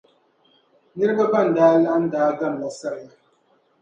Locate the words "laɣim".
1.83-2.05